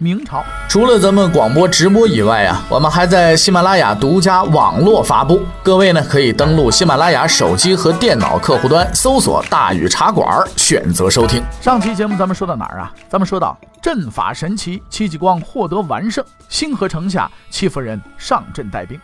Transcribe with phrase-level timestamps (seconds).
[0.00, 5.44] 明朝除了咱们广播直播以外啊，我们还在喜马拉雅独家网络发布。
[5.60, 11.42] 各位呢可以登录喜马拉雅手机和电脑客户端，搜索“大禹茶馆”，选择收听。
[11.60, 12.94] 上期节目咱们说到哪儿啊？
[13.08, 19.00] 咱们说到阵法神奇，戚继光获得完胜，星河城下，戚夫人上阵带兵。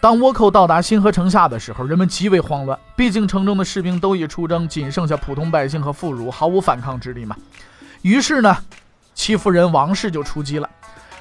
[0.00, 7.34] 当倭寇到达新河城下的时候，人们极为慌乱，毕竟城中的士兵都已出征，仅剩下普通百姓和妇孺，毫无反抗之力嘛。
[8.02, 8.56] 于是呢。
[9.14, 10.68] 戚夫人王氏就出击了，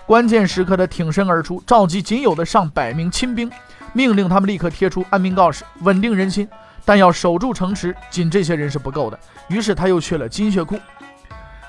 [0.05, 3.49] 关键时刻他挺身而出，召集仅有的上百名亲兵，
[3.93, 6.47] 命令他们立刻贴出安民告示，稳定人心。
[6.85, 9.17] 但要守住城池，仅这些人是不够的。
[9.47, 10.77] 于是他又去了军械库。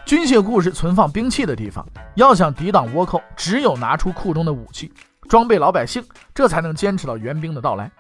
[0.05, 4.93] 军械库是存放兵器的地方，要想抵挡倭寇，只有拿出库中的武器，
[5.29, 7.91] 装备老百姓，这才能坚持到援兵的到来。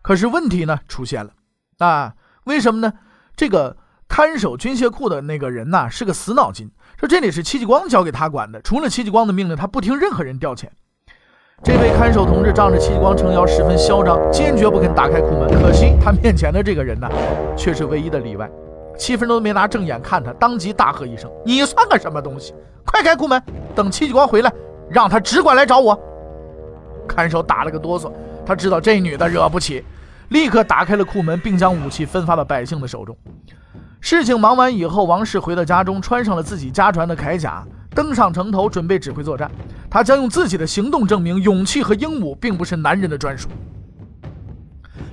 [0.00, 1.32] 可是问题呢出现了，
[1.78, 2.92] 啊，为什么呢？
[3.36, 3.76] 这个
[4.12, 6.70] 看守军械库的那个人呐，是个死脑筋。
[7.00, 10.66] 说这里是戚继光交给他管的，除了戚继光的命令，他不听任何人调遣。
[11.64, 15.48] 这位看守同志仗着戚继光撑腰，十分嚣张，坚决不肯打开库门。
[15.58, 17.08] 可惜他面前的这个人呢，
[17.56, 18.46] 却是唯一的例外。
[18.98, 22.54] 七分钟都没拿正眼看他，当即大喝一声：“你算个什么东西？
[22.84, 23.42] 快开库门！
[23.74, 24.52] 等戚继光回来，
[24.90, 25.98] 让他只管来找我。”
[27.08, 28.12] 看守打了个哆嗦，
[28.44, 29.82] 他知道这女的惹不起，
[30.28, 33.16] 立刻打开了库门，并将武器分发到百姓的手中。
[34.02, 37.64] 事情忙完以后，王氏回到家中，穿上了自己家传的铠甲，
[37.94, 39.48] 登上城头，准备指挥作战。
[39.88, 43.48] 他将用自己的行动证明，勇气和英武并不是男人的专属。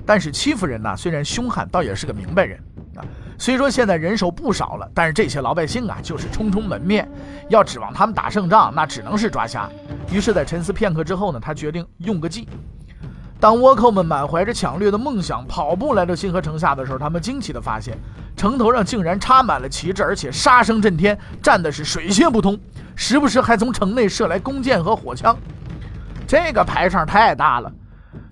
[0.04, 2.58] 但是戚夫人呢，虽然凶悍，倒也是个明白人
[2.96, 3.04] 啊。
[3.38, 7.08] 虽说现在人手不少了，但是这些老百姓啊，就是充充门面，
[7.48, 9.70] 要指望他们打胜仗，那只能是抓瞎。
[10.10, 12.48] 于是，在沉思片刻之后呢，他决定用个计。
[13.40, 17.96] 当倭寇们满怀着抢掠的梦想跑步来到新河城下的时候，他们惊奇地发现，
[18.36, 22.58] 城头上竟然插满了旗帜，而且杀声震天，战的是水泄不通，
[22.94, 25.34] 时不时还从城内射来弓箭和火枪。
[26.26, 27.72] 这个排场太大了，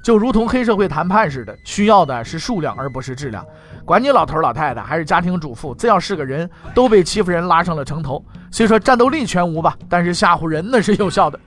[0.05, 3.43] 就如同黑社会谈判似的，需要的是数量而不是质量。
[3.87, 8.23] 管你老头老太太还是家庭主妇，只要是个人，都被欺负人拉上了城头。
[8.51, 11.41] 虽说战斗力全无吧，但是吓唬人那是有效的。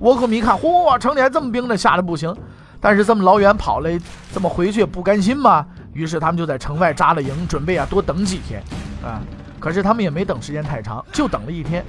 [0.00, 2.34] 倭寇们一看，嚯，城里还这么兵呢，吓得不行。
[2.80, 3.90] 但是这么老远跑了，
[4.32, 5.66] 这么回去不甘心嘛。
[5.92, 8.62] 于是他们就在城外扎了营，准备啊多等几天
[9.04, 9.20] 啊。
[9.58, 11.84] 可是他们也没等时间太长，就等了一天。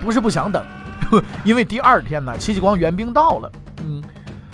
[0.00, 0.64] 不是不想等，
[1.44, 3.50] 因为第二天呢，戚继光援兵到了。
[3.82, 4.00] 嗯，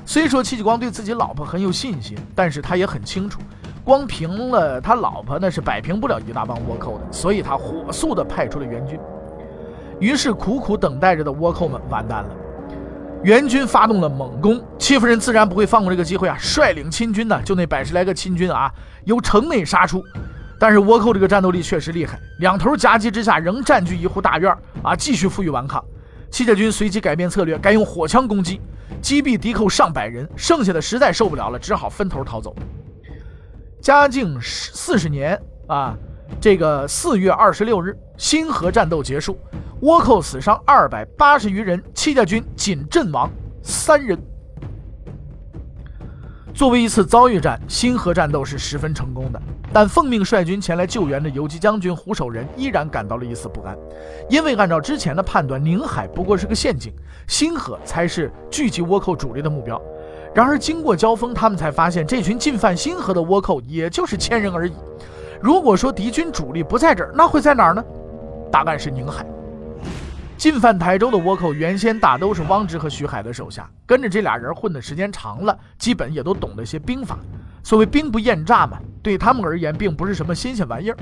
[0.07, 3.41] 虽说戚继光对自己老婆很有信心，但是他也很清楚，
[3.85, 8.99] 光凭了他老婆那是摆平不了一大帮倭寇的，所以他火速的派出了援军。
[10.01, 12.31] 于是苦苦等待着的倭寇们完蛋了。
[13.25, 16.37] 援军发动了猛攻，戚夫人自然不会放过这个机会啊！
[16.39, 18.71] 率领亲军呢，就那百十来个亲军啊，
[19.07, 20.05] 由城内杀出。
[20.61, 25.83] 但是倭寇这个战斗力确实厉害，两头夹击之下，仍占据一户大院啊，继续负隅顽抗。
[26.31, 28.61] 戚家军随即改变策略，改用火枪攻击，
[29.01, 32.55] 击毙敌寇上百人，剩下的实在受不了了，只好分头逃走。
[33.81, 35.97] 嘉靖四十年啊，
[36.39, 39.39] 这个四月二十六日，新河战斗结束。
[39.83, 43.31] 倭寇死伤二百八十余人，戚家军仅阵亡
[43.63, 44.19] 三人。
[46.55, 49.43] 作为一次遭遇战，新河战斗是十分成功的。
[49.73, 53.77] 但奉命率军前来救援的游击将军胡守仁依然感到了一丝不安，
[54.31, 56.93] 因为按照之前的判断，宁海不过是个陷阱，
[57.27, 59.83] 新河才是聚集倭寇主力的目标。
[60.33, 64.73] 然而经过交锋，他们才发现这群进犯新河的倭寇也就是千人而已。
[65.41, 67.85] 如果说敌军主力不在这儿，那会在哪儿呢？
[68.53, 69.27] 答案是宁海。
[70.37, 77.19] 进犯台州的倭寇原先大都是汪直和徐海的手下，跟着这俩人混的时间长了，基本也都懂得些兵法。
[77.63, 80.97] 所谓兵不厌诈嘛，对他们而言并不是什么新鲜玩意儿。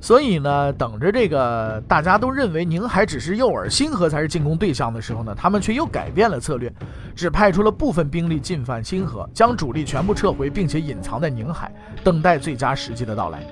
[0.00, 6.72] 所以呢，等着这个大家都认为宁海只是诱饵，新河才是进攻对象的时候呢，他们却又改变了策略，
[7.16, 11.74] 只派出了部分兵力进犯新河，将主力全部撤回，并且隐藏在宁海，
[12.04, 13.44] 等待最佳时机的到来。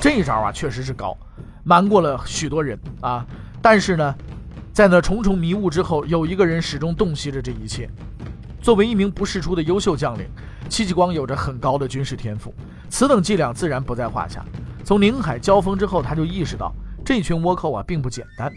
[0.00, 1.16] 这一招啊，确实是高，
[1.62, 3.24] 瞒过了许多人啊。
[3.62, 4.14] 但是呢，
[4.72, 7.90] 在那重重迷雾之后，有一个人始终洞悉着这一切。
[8.62, 10.26] 作为一名不世出的优秀将领，
[10.68, 12.54] 戚继光有着很高的军事天赋，
[12.88, 14.44] 此等伎俩自然不在话下。
[14.84, 16.72] 从宁海交锋之后，他就意识到
[17.04, 18.52] 这群倭寇啊并不简单，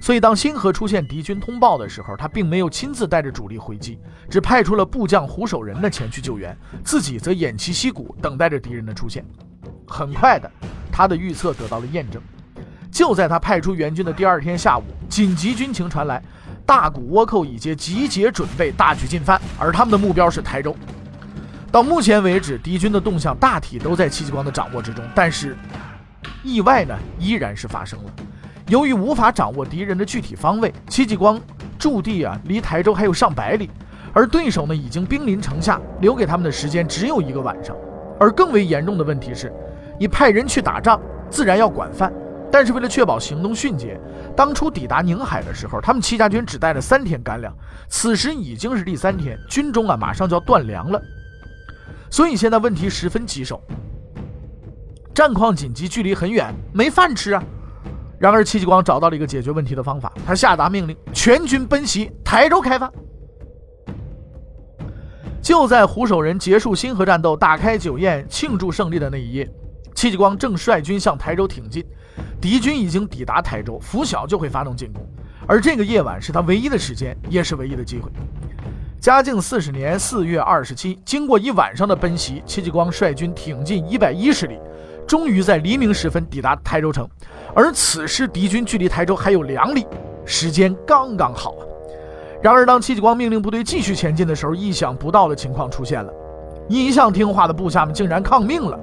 [0.00, 3.98] 所以当新河出现敌军通报的时候，他并没有亲自带着主力回击，
[4.28, 9.24] 只派出了部将胡守仁的前去救援，自己则偃旗息鼓，等待着敌人的出现。
[9.86, 10.50] 很快的，
[10.92, 12.22] 他的预测得到了验证。
[12.90, 16.22] 就在他派出援军的第二天下午，紧急军情传来，
[16.64, 20.74] 大股倭寇已经集结准备，大举进犯，而他们的目标是台州。
[21.70, 25.56] 到目前为止，敌军的动向大体都在戚继光的掌握之中，但是
[26.42, 28.10] 意外呢，依然是发生了。
[28.68, 31.38] 由于无法掌握敌人的具体方位，戚继光
[31.78, 33.68] 驻地啊离台州还有上百里，
[34.12, 37.76] 而对手呢已经兵临城下，留给他们的时间只有一个晚上。
[38.18, 39.52] 而更为严重的问题是，
[40.00, 40.98] 你派人去打仗，
[41.28, 42.10] 自然要管饭。
[42.50, 44.00] 但是为了确保行动迅捷，
[44.36, 47.54] 当初抵达宁海的时候，他们戚家军只带了三天干粮。
[47.88, 51.00] 此时已经是第三天，军中啊马上就要断粮了，
[52.10, 53.60] 所以现在问题十分棘手，
[55.14, 57.42] 战况紧急，距离很远，没饭吃啊。
[58.18, 62.90] 然而戚继光找到了一个解决问题的方法，他下达命令，全军奔袭台州开饭。
[65.42, 69.48] 就在胡守仁结束新河战斗、打开酒宴庆祝胜利的那一夜，
[69.94, 71.84] 戚继光正率军向台州挺进。
[72.40, 75.06] 敌军已经抵达台州，拂晓就会发动进攻，
[75.46, 78.10] 而这个夜晚是他唯一的时间，也是唯一的机会。
[79.00, 84.58] 嘉靖四十年四月二十七，经过一晚上的奔袭，戚继光率军挺进一百一十里，
[85.06, 87.08] 终于在黎明时分抵达台州城。
[87.54, 89.86] 而此时敌军距离台州还有两里，
[90.24, 91.62] 时间刚刚好啊！
[92.42, 96.12] 然而，当戚继光命令部队继续前进的时候，意想不到的情况出现了：
[96.68, 98.78] 一向听话的部下们竟然抗命了！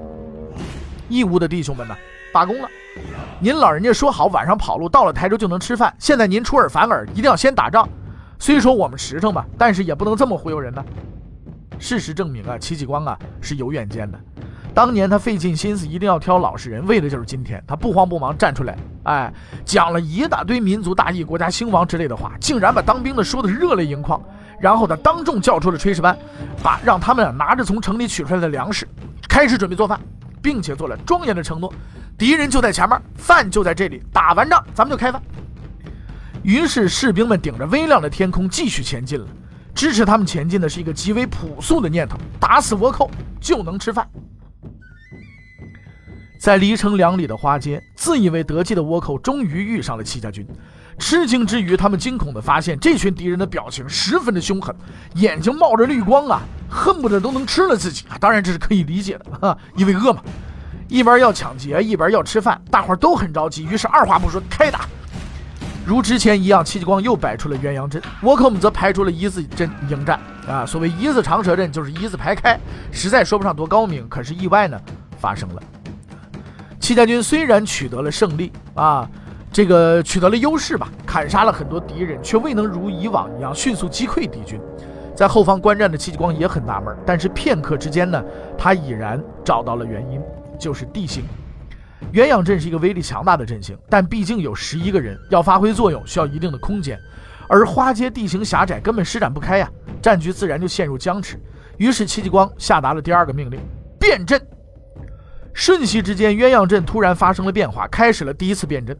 [1.09, 1.95] 义乌的弟兄们呢？
[2.33, 2.67] 罢工了！
[3.39, 5.93] 您老人家说好晚上跑路，到了台州就能吃饭。
[5.99, 7.87] 现在您出尔反尔，一定要先打仗。
[8.39, 10.83] 虽说我们实诚吧，但是也不能这么忽悠人呢。
[11.77, 14.19] 事实证明啊，戚继光啊是有远见的。
[14.73, 17.63] 当年他费尽心思一定要挑老实人，为的就是今天。
[17.67, 19.31] 他不慌不忙站出来，哎，
[19.63, 24.19] 讲了一大堆民族大义、国家兴亡之类的话，竟然把当兵的说的热泪盈眶。
[24.59, 26.17] 然后他当众叫出了炊事班，
[26.63, 28.87] 把让他们拿着从城里取出来的粮食，
[29.29, 29.99] 开始准备做饭。
[30.41, 31.73] 并且做了庄严的承诺，
[32.23, 35.21] 敌人就在前面，饭就在这里，打完仗咱们就开饭。
[36.41, 39.27] 于是士兵们顶着微亮的天空继续前进了。
[39.75, 43.11] 支持他们前进的是一个极为朴素的念头：打死倭寇
[43.41, 44.07] 就能吃饭。
[46.39, 50.47] 在离城两里的花街，自以为得计的倭寇终于遇上了戚家军。
[50.97, 54.73] 吃惊之余，他们惊恐地发现，这群敌人的表情十分的凶狠，
[55.15, 58.15] 眼睛冒着绿光啊，恨不得都能吃了自己啊！
[58.17, 60.23] 当然这是可以理解的啊，因为饿嘛。
[60.93, 64.81] 一边要抢劫，一边要吃饭，大伙儿都很着急，于是二话不说开打。
[65.83, 70.63] 如之前一样，戚继光又摆出了鸳鸯阵，倭寇们则排出了一字阵迎战啊。
[70.63, 72.59] 所谓一字长蛇阵，就是一字排开，
[72.91, 74.79] 实在说不上多高明，可是意外呢
[75.17, 75.63] 发生了。
[76.79, 79.09] 戚家军虽然取得了胜利啊。
[79.51, 84.59] 这个取得了优势吧，砍杀了很多敌人，却未能如以往一样迅速击溃敌军。
[85.15, 88.23] 在后方观战的戚继光也很纳闷，但是片刻之间呢，
[88.57, 90.21] 他已然找到了原因，
[90.59, 91.23] 就是地形。
[92.11, 96.99] 鸳鸯阵是一个威力强大的阵型，但毕竟有十一个人，要发挥作用需要一定的空间，
[97.47, 99.71] 而花街地形狭窄，根本施展不开呀，
[100.01, 101.41] 战局自然就陷入僵持。
[101.77, 103.59] 于是戚继光下达了第二个命令：
[103.99, 104.39] 变阵。
[105.53, 108.97] 瞬息之间，鸳鸯阵突然发生了变化，开始了第一次变阵。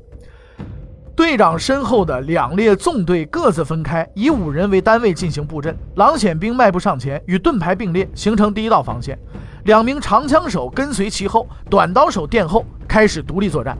[1.16, 5.76] 队长身后的两列纵队各自分开，以五人为单位进行布阵。
[5.96, 9.18] 狼显兵迈步上前，与盾牌并列，形成第一道防线。
[9.66, 13.78] 两名长枪手跟随其后，短刀手殿后，开始独立作战。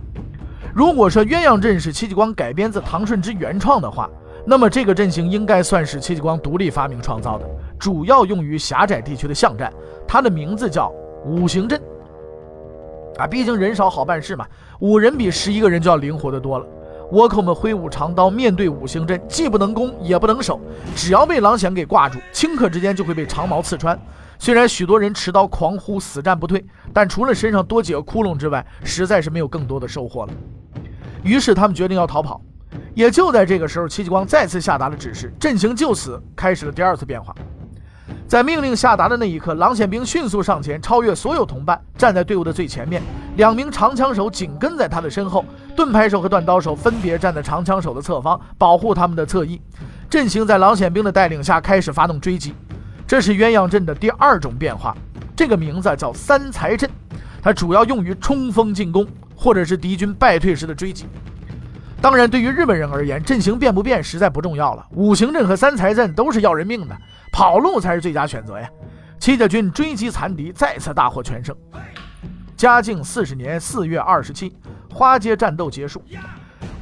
[0.76, 4.08] 如果说鸳鸯阵是戚继光改编自唐顺之原创的话，
[4.46, 7.46] 那么这个阵型应该算是戚继光独立发明创造的，
[7.80, 9.74] 主要用于狭窄地区的巷战。
[10.08, 10.94] 它的名字叫
[11.26, 11.82] 五行阵。
[13.18, 14.46] 啊，毕竟人少好办事嘛，
[14.82, 16.66] 五人比十一个人就要灵活得多了。
[17.14, 20.60] 倭寇们挥舞长刀，面对五行阵，既不能攻也不能守，
[20.96, 23.98] 只要被狼显给挂住，顷刻之间就会被长矛刺穿。
[24.40, 30.34] 虽然许多人持刀狂呼，死战不退，但除了身上多几个窟窿之外，实在是没有更多的收获了。
[31.22, 32.42] 于是他们决定要逃跑。
[32.96, 37.34] 也就在这个时候，戚继光再次下达了指示，阵型就此开始了第二次变化。
[38.34, 43.00] 在命令下达的那一刻，狼显兵迅速上前，超越所有同伴，站在队伍的最前面。
[43.36, 49.62] 两名长枪手紧跟在他的身后，盾牌手和断刀手分别站在长枪手的侧方，保护他们的侧翼。
[50.10, 52.56] 阵型在狼显兵的带领下开始发动追击。
[53.06, 54.98] 这是鸳鸯阵的第二种变化，
[55.36, 56.90] 这个名字叫三才阵，
[57.40, 61.06] 它主要用于冲锋进攻，或者是敌军败退时的追击。
[62.04, 64.86] 当然，对于日本人而言，阵型变不变实在不重要了。
[64.92, 66.94] 五行阵和三才阵都是要人命的，
[67.32, 68.70] 跑路才是最佳选择呀。
[69.18, 71.56] 戚家军追击残敌，再次大获全胜。
[72.58, 74.54] 嘉靖四十年四月二十七，
[74.90, 76.04] 花街战斗结束。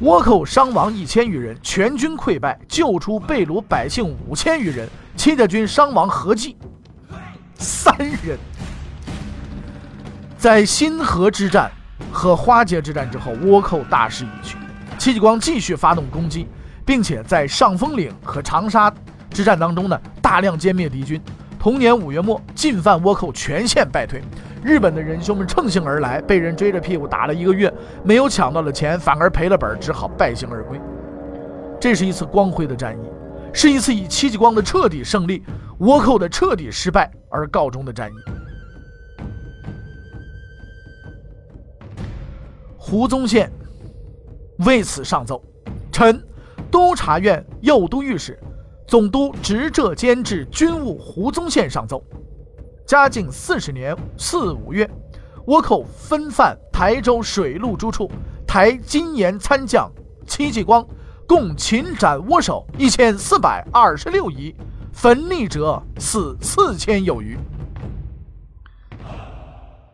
[0.02, 4.90] 倭寇伤亡一千余人，全军溃败，救出被掳百姓五千余人。
[5.16, 6.58] 戚家军伤亡合计
[7.54, 8.40] 三人。
[10.36, 11.70] 在新河之战
[12.12, 14.58] 和花街之战之后，倭寇大势已去，
[15.02, 16.46] 戚继光继续发动攻击，
[16.86, 18.94] 并且在上峰岭和长沙
[19.32, 21.20] 之战当中呢，大量歼灭敌军。
[21.58, 24.22] 同年五月末，进犯倭寇全线败退。
[24.64, 30.80] 日本的仁兄们乘兴而来，被人追着屁股打了一个月，没有抢到了钱，反而赔了本，只好败兴而归。
[31.80, 33.10] 这是一次光辉的战役，
[33.52, 35.44] 是一次以戚继光的彻底胜利、
[35.80, 38.14] 倭寇的彻底失败而告终的战役。
[42.78, 43.52] 胡宗宪
[44.66, 45.42] 为此上奏：
[45.92, 46.24] 臣
[46.70, 48.40] 督察院右都御史、
[48.88, 52.04] 总督直浙监制军务胡宗宪上奏。
[52.86, 54.90] 嘉靖四十年四五月，
[55.48, 58.10] 倭寇分犯台州水陆诸处，
[58.46, 59.90] 台金岩参将
[60.28, 60.86] 戚继光，
[61.28, 64.56] 共擒斩倭首一千四百二十六余，
[64.94, 67.38] 焚匿者死四千有余。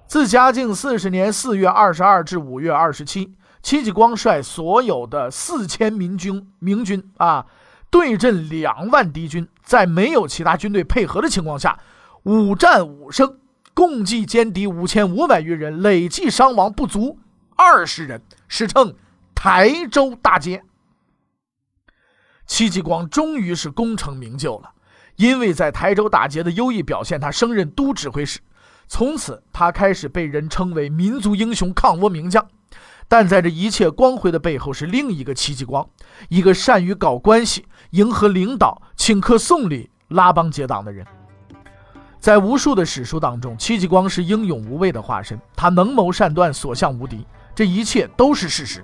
[0.07, 7.45] 自嘉靖四十年四月二十二至五月二十七，戚继光率所有的四千民军明军啊，
[7.89, 11.79] 对阵两万敌军，在没有其他军队配合的情况下。
[12.23, 13.39] 五战五胜，
[13.73, 17.19] 共计歼敌五千五百余人，累计伤亡不足
[17.55, 18.95] 二十人，史称
[19.33, 20.63] 台州大捷。
[22.45, 24.71] 戚继光终于是功成名就了，
[25.15, 28.39] 因为在台州大捷的优异表现，他升任都指挥使，
[28.87, 32.45] 从此他开始被人称为民族英雄、抗倭名将。
[33.07, 35.87] 但在这一切光辉的背后，是另一个戚继光，
[36.29, 41.05] 一个善于搞关系、迎合领导、请客送礼、拉帮结党的人。
[42.19, 45.39] 在无数的史书当中，戚继光是英勇无畏的化身。
[45.55, 48.83] 他能谋善断，所向无敌，这一切都是事实。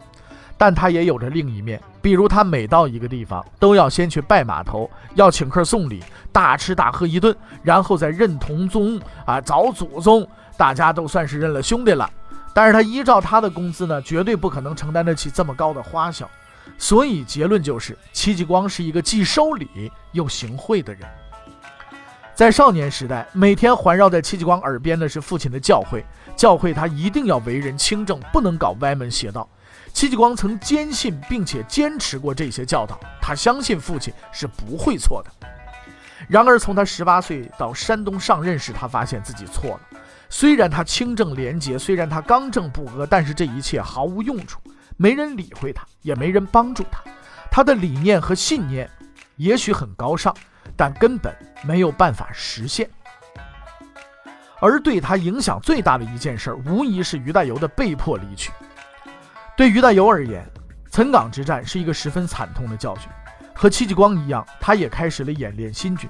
[0.58, 6.02] 但他也有着另一面，比如他每到一个地方，都要先去拜码头，要请客送礼，
[6.32, 10.26] 大吃大喝一顿，然后再认同宗啊，找祖宗，
[10.56, 12.10] 大家都算是认了兄弟了。
[12.54, 16.30] 但是他依照他的工资呢，绝对不可能承担得起这么高的花销。
[16.78, 21.02] 所以结论就是，戚继光是一个既收礼又行贿的人。
[22.36, 26.04] 在少年时代，每天环绕在戚继光耳边的是父亲的教诲，
[26.36, 29.48] 教诲他一定要为人清正，不能搞歪门邪道。
[29.92, 35.48] 戚继光曾坚信并且坚持过这些教导，他相信父亲是不会错的。
[36.28, 40.00] 然而，从他十八岁到山东上任时，他发现自己错了。
[40.36, 44.60] 虽然他清正廉洁，虽然他刚正不阿，但是这一切毫无用处，
[44.98, 47.04] 没人理会他，也没人帮助他。
[47.52, 48.90] 他的理念和信念
[49.36, 50.36] 也许很高尚。
[50.76, 51.32] 但根本
[51.64, 52.90] 没有办法实现，
[54.60, 58.52] 而对他影响最大的一件事，无疑是于大猷的被迫离去。
[59.56, 60.44] 对于大猷而言，
[60.90, 63.08] 岑港之战是一个十分惨痛的教训。
[63.54, 66.10] 和戚继光一样，他也开始了演练新军，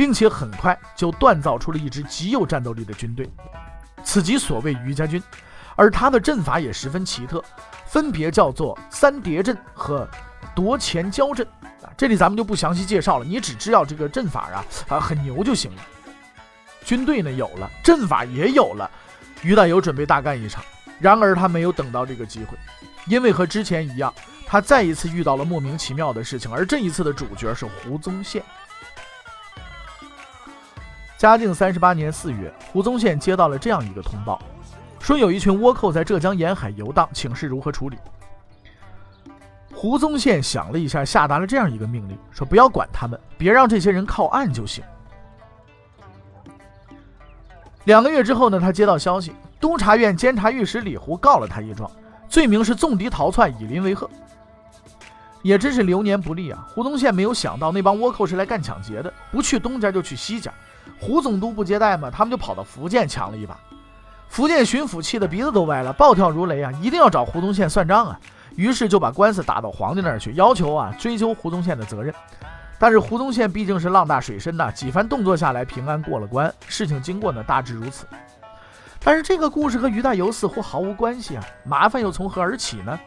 [0.00, 3.30] 并且很快就锻造出了一支极有战斗力的军队，
[4.02, 5.22] 此即所谓余家军。
[5.76, 7.44] 而他的阵法也十分奇特，
[7.84, 10.08] 分别叫做三叠阵和
[10.54, 11.46] 夺前交阵
[11.82, 11.92] 啊。
[11.98, 15.82] 这里咱们就不详细介绍了，你只知道这个阵法啊啊很牛就行了。
[16.82, 18.90] 军队呢有了，阵法也有了，
[19.42, 20.64] 于大猷准备大干一场。
[20.98, 22.56] 然而他没有等到这个机会，
[23.06, 24.10] 因为和之前一样，
[24.46, 26.50] 他再一次遇到了莫名其妙的事情。
[26.50, 28.42] 而这一次的主角是胡宗宪。
[31.20, 34.40] 嘉靖三十八年四月，胡宗宪接到了这样一个通报，
[34.98, 37.98] 说有一群倭寇在浙江沿海游荡，请示如何处理。
[39.70, 44.82] 胡宗宪想了一下，下达了这样一个命令：说不要管他们，别让这些人靠岸就行。
[47.84, 51.90] 两个月之后呢，他接到消息，督察院监察御史李胡告了他一状，
[52.30, 54.08] 罪名是纵敌逃窜，以邻为壑。
[55.42, 56.66] 也真是流年不利啊！
[56.74, 60.50] 胡宗宪没有想到那帮倭寇是来干抢劫的，不去东家就去西家。
[60.98, 63.58] 胡总督不接待嘛，他们就跑到福建抢了一把。
[64.28, 66.72] 福建巡抚气得鼻子都歪了，暴跳如雷啊！
[66.80, 68.20] 一定要找胡宗宪算账啊！
[68.54, 72.14] 于是就把官司打到皇帝那儿去，要求啊追究胡宗宪的责任。
[72.78, 76.52] 但是胡宗宪毕竟是浪大水深呐，几番动作下来，平安过了关。
[76.68, 78.06] 事情经过呢，大致如此。
[79.02, 82.98] 但是这个故事和于大猷似乎毫无关系啊，麻烦又从何而起呢？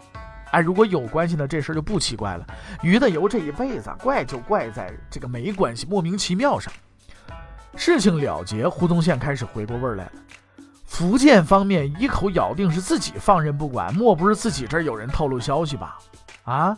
[0.51, 2.45] 哎，如果有关系呢，这事儿就不奇怪了。
[2.81, 6.71] 于大猷这一辈子怪就怪在这个没关系、莫名其妙上。
[7.75, 10.11] 事情了结，胡宗宪开始回过味儿来了。
[10.85, 15.97] 福建方面一口咬定是自己放任不管，莫不是自己这儿有人透露消息吧？
[16.43, 16.77] 啊，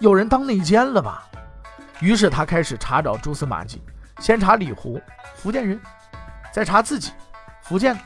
[0.00, 1.24] 有人当内奸了吧？
[2.00, 3.80] 于是他开始查找蛛丝马迹，
[4.18, 5.00] 先查李胡，
[5.36, 5.80] 福建人，
[6.52, 7.12] 再查自己，
[7.62, 7.96] 福建，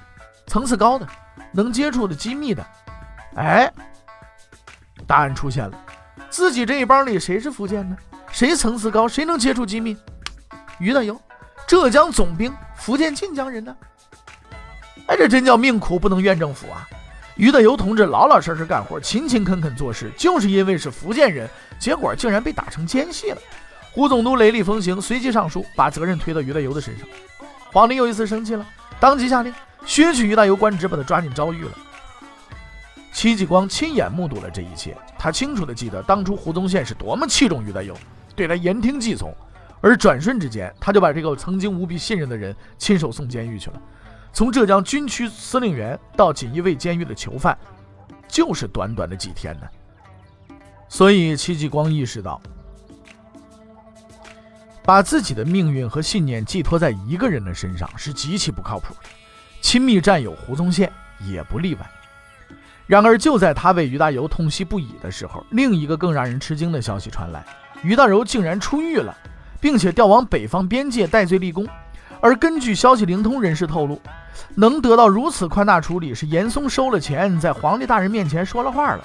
[0.46, 1.06] 层次高的，
[1.52, 2.66] 能接触的机密的。
[3.36, 3.72] 哎，
[5.06, 5.78] 答案出现了，
[6.28, 7.96] 自己这一帮里谁是福建的？
[8.30, 9.08] 谁层次高？
[9.08, 9.96] 谁能接触机密？
[10.78, 11.18] 于大猷，
[11.72, 13.74] 浙江总兵，福建晋江人呢。
[15.06, 16.86] 哎，这真叫命苦不能怨政府啊！
[17.34, 21.48] 于大猷同志老老实实干活，勤勤恳恳做事，就是因为是福建人，
[21.78, 23.38] 结果竟然被打成奸细了。
[23.90, 27.08] 胡总督雷厉风行，随即上书把责任推到于大猷的身上。
[27.72, 28.66] 皇帝又一次生气了，
[29.00, 29.50] 当即下令
[29.86, 31.72] 削去于大猷官职，把他抓进诏狱了。
[33.14, 37.94] 戚继光亲眼目睹了这一切，他清楚的记得当初胡宗宪是多么器重于大猷，
[38.36, 39.34] 对他言听计从，
[39.82, 43.82] 而转瞬之间，他就把这个曾经无比信任的人亲手送监狱去了。
[44.32, 47.58] 从浙江军区司令员到锦衣卫监狱的囚犯，
[48.28, 49.66] 就是短短的几天呢。
[50.88, 52.40] 所以戚继光意识到，
[54.84, 59.00] 把自己的命运和信念寄托在一个人的身上是极其不靠谱的。
[59.60, 61.90] 亲密战友胡宗宪也不例外。
[62.86, 67.44] 然而，就在他为于大猷痛惜不已的时候，另一个更让人吃惊的消息传来：
[67.82, 69.16] 于大猷竟然出狱了，
[69.62, 71.66] 并且调往北方边界戴罪立功。
[72.20, 74.00] 而根据消息灵通人士透露，
[74.54, 79.04] 能得到如此宽大处理，是严嵩收了钱，在皇帝大人面前说了话了。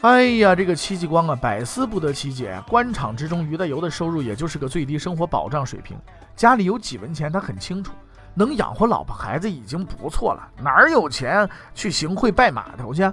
[0.00, 2.60] 哎呀，这个戚继光啊，百思不得其解。
[2.68, 5.96] 官场之中，于大猷的收入也就是个最低生活保障水平，
[6.34, 7.92] 家里有几文钱，他很清楚。
[8.34, 13.10] 能养活老婆孩子已经不错了，哪有钱去行贿拜码头去？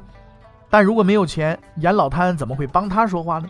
[0.69, 3.48] 但如果没有钱，严老贪怎么会帮他说话呢？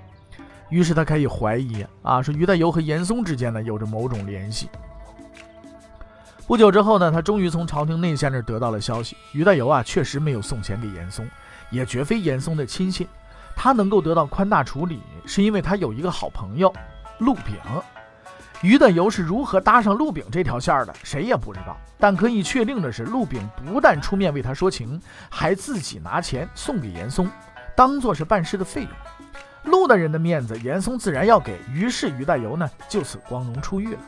[0.71, 4.67] 于是他开始怀疑啊，说于大猷和严嵩之间呢有着某种联系。
[6.47, 11.29] 不久之后呢，他终于从朝廷内线那儿得到了消息，于大猷啊确实没有送钱给严嵩，
[11.69, 13.07] 也绝非严嵩的亲信。
[13.55, 16.73] 他能够得到宽大处理，是因为他有一个好朋友
[17.19, 17.55] 陆炳。
[18.61, 21.75] 于大猷是如何搭上陆炳这条线的，谁也不知道。
[21.97, 24.99] 但可以确定的是，陆炳不但出面为他说情，
[25.29, 27.29] 还自己拿钱送给严嵩，
[27.75, 28.91] 当做是办事的费用。
[29.63, 31.59] 陆大人的面子，严嵩自然要给。
[31.71, 33.99] 于是于大猷呢，就此光荣出狱了。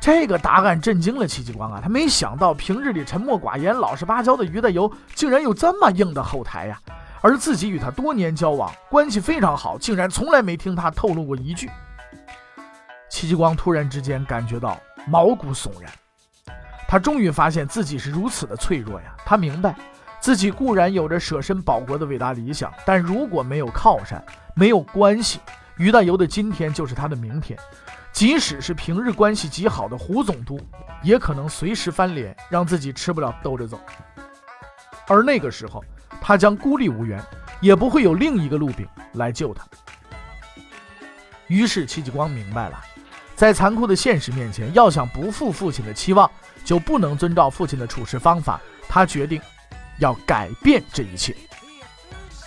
[0.00, 1.80] 这个答案震惊了戚继光啊！
[1.82, 6.80] 他没想到平日里沉默寡言、老实巴交的于大猷，竟然有这么硬的后台呀！
[7.20, 11.68] 而自己与他多年交往，关系非常好，竟然从来没听他透露过一句。
[13.10, 15.92] 戚继光突然之间感觉到毛骨悚然，
[16.88, 19.14] 他终于发现自己是如此的脆弱呀！
[19.26, 19.76] 他明白，
[20.20, 24.22] 自己固然有着舍身保国的伟大理想，但如果没有靠山，
[24.54, 25.40] 没有关系，
[25.76, 27.58] 于大猷的今天就是他的明天。
[28.12, 30.60] 即使是平日关系极好的胡总督，
[31.02, 33.80] 也可能随时翻脸，让自己吃不了兜着走。
[35.06, 35.82] 而那个时候，
[36.20, 37.22] 他将孤立无援，
[37.60, 39.64] 也不会有另一个陆炳来救他。
[41.46, 42.84] 于是戚继光明白了。
[43.34, 46.30] 在残酷的现实面前，要想不负父亲的期望，
[46.62, 48.60] 就不能遵照父亲的处事方法。
[48.88, 49.40] 他决定
[50.00, 51.36] 要改变这一切。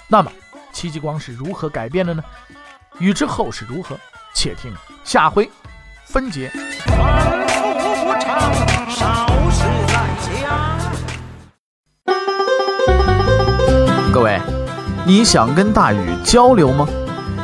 [0.08, 0.32] 那么，
[0.72, 2.24] 戚继光是如何改变的呢？
[3.00, 3.98] 欲知后事如何，
[4.36, 4.72] 且听
[5.04, 5.50] 下回
[6.06, 6.52] 分解。
[14.12, 14.40] 各位，
[15.06, 16.88] 你想跟大禹交流吗？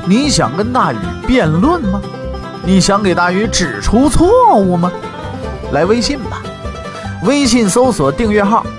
[0.05, 2.01] 你想跟大禹辩论吗？
[2.63, 4.91] 你想给大禹指出错误吗？
[5.71, 6.41] 来微信吧，
[7.23, 8.65] 微信搜索订阅号“